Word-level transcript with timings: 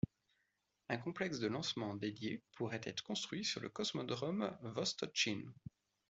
Un 0.89 0.97
complexe 0.97 1.37
de 1.37 1.45
lancement 1.45 1.93
dédié 1.93 2.41
pourrait 2.55 2.81
être 2.85 3.03
construit 3.03 3.45
sur 3.45 3.59
le 3.61 3.69
cosmodrome 3.69 4.57
Vostotchny. 4.63 5.45